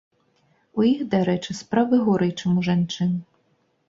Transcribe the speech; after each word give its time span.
У 0.79 0.85
іх, 0.91 1.03
дарэчы, 1.11 1.55
справы 1.59 1.99
горай, 2.07 2.31
чым 2.39 2.57
у 2.63 2.65
жанчын. 2.69 3.13